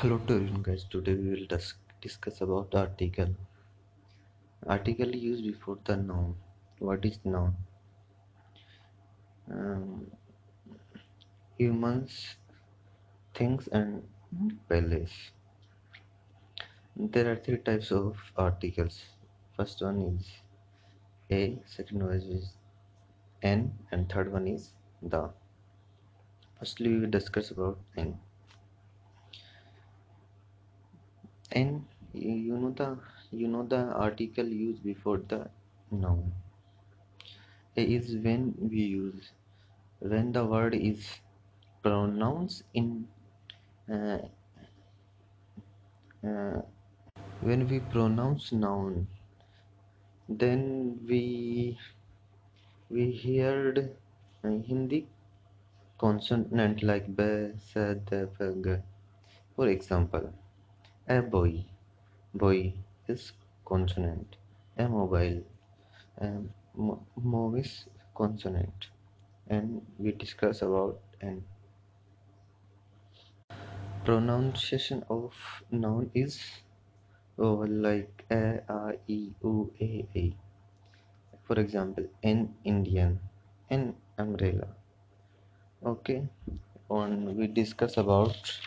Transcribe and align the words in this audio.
Hello 0.00 0.16
to 0.28 0.34
everyone 0.34 0.62
guys, 0.62 0.84
today 0.84 1.12
we 1.14 1.28
will 1.30 1.46
dis- 1.46 1.74
discuss 2.00 2.40
about 2.40 2.74
article. 2.74 3.34
Article 4.66 5.14
used 5.14 5.44
before 5.44 5.76
the 5.84 5.94
noun. 5.94 6.36
What 6.78 7.04
is 7.04 7.18
noun? 7.22 7.54
Um, 9.50 10.06
humans, 11.58 12.36
things 13.34 13.68
and 13.68 14.08
place. 14.70 15.32
There 16.96 17.30
are 17.30 17.36
three 17.36 17.58
types 17.58 17.92
of 17.92 18.16
articles. 18.38 19.02
First 19.54 19.82
one 19.82 20.00
is 20.00 20.26
a, 21.30 21.62
second 21.66 22.06
one 22.06 22.16
is 22.16 22.54
an 23.42 23.78
and 23.92 24.08
third 24.10 24.32
one 24.32 24.48
is 24.48 24.70
the. 25.02 25.28
Firstly 26.58 26.88
we 26.94 27.00
will 27.00 27.10
discuss 27.10 27.50
about 27.50 27.78
n. 27.98 28.18
and 31.52 31.84
you 32.12 32.56
know 32.56 32.70
the 32.70 32.98
you 33.30 33.48
know 33.48 33.64
the 33.66 33.82
article 34.06 34.46
used 34.46 34.82
before 34.84 35.18
the 35.18 35.48
noun. 35.90 36.32
Is 37.76 38.14
when 38.16 38.54
we 38.60 38.80
use 38.82 39.30
when 40.00 40.32
the 40.32 40.44
word 40.44 40.74
is 40.74 41.20
pronounced 41.82 42.62
in 42.74 43.08
uh, 43.90 44.18
uh, 46.26 46.60
when 47.40 47.66
we 47.68 47.80
pronounce 47.80 48.52
noun 48.52 49.06
then 50.28 51.00
we 51.08 51.78
we 52.90 53.04
heard 53.24 53.96
hindi 54.42 55.00
consonant 56.02 56.82
like 56.82 57.06
b 57.16 57.22
s 57.22 57.72
d 58.08 58.16
f 58.16 58.38
g. 58.64 58.76
For 59.56 59.68
example 59.68 60.32
a 61.10 61.20
boy. 61.20 61.64
Boy 62.32 62.72
is 63.08 63.32
consonant. 63.64 64.36
A 64.78 64.88
mobile. 64.88 65.42
A 66.18 66.28
move 66.76 67.58
is 67.58 67.86
consonant. 68.14 68.88
And 69.48 69.84
we 69.98 70.12
discuss 70.12 70.62
about 70.62 71.00
an. 71.20 71.44
Pronunciation 74.04 75.04
of 75.10 75.34
noun 75.70 76.10
is 76.14 76.40
like 77.36 78.24
a, 78.30 78.62
a, 78.68 78.94
e, 79.08 79.32
u, 79.42 79.72
a, 79.80 80.06
a. 80.14 80.36
For 81.42 81.58
example, 81.58 82.06
an 82.22 82.54
Indian, 82.64 83.18
an 83.68 83.96
umbrella. 84.16 84.68
Okay, 85.84 86.28
on 86.88 87.36
we 87.36 87.46
discuss 87.46 87.96
about 87.96 88.60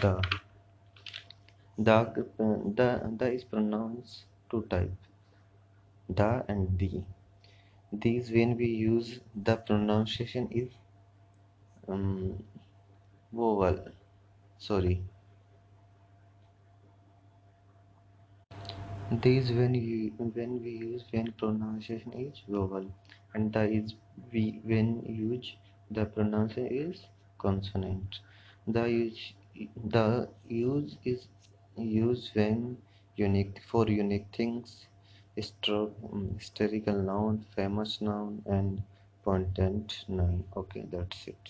the 0.00 0.22
the, 1.80 2.26
the, 2.76 3.10
the 3.16 3.32
is 3.32 3.44
pronounced 3.44 4.24
two 4.50 4.66
type. 4.68 4.92
The 6.08 6.44
and 6.48 6.78
the. 6.78 7.02
These 7.92 8.30
when 8.30 8.56
we 8.56 8.66
use 8.66 9.20
the 9.34 9.56
pronunciation 9.56 10.48
is 10.52 10.68
um, 11.88 12.42
vowel. 13.32 13.78
Sorry. 14.58 15.02
These 19.10 19.50
when 19.52 19.74
you 19.74 20.12
when 20.18 20.62
we 20.62 20.70
use 20.70 21.04
when 21.10 21.32
pronunciation 21.32 22.12
is 22.12 22.42
vowel. 22.46 22.86
And 23.34 23.52
the 23.52 23.64
is 23.64 23.94
we 24.32 24.60
when 24.64 25.02
use 25.06 25.56
the 25.90 26.04
pronunciation 26.04 26.92
is 26.92 27.06
consonant. 27.38 28.20
The 28.68 28.84
use 28.84 29.32
the 29.84 30.28
use 30.48 30.96
is 31.04 31.26
used 31.76 32.34
when 32.36 32.78
unique 33.16 33.60
for 33.70 33.88
unique 33.88 34.28
things. 34.32 34.86
Um, 35.68 36.34
historical 36.38 36.96
noun 37.10 37.44
famous 37.56 38.00
noun 38.00 38.42
and 38.46 38.82
pointed 39.24 39.94
noun. 40.08 40.44
Okay 40.56 40.84
that's 40.92 41.26
it 41.28 41.48